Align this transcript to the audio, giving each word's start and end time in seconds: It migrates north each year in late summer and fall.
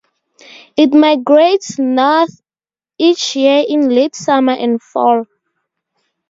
It 0.77 0.95
migrates 0.95 1.77
north 1.77 2.41
each 2.97 3.35
year 3.35 3.63
in 3.67 3.89
late 3.89 4.15
summer 4.15 4.53
and 4.53 4.81
fall. 4.81 5.25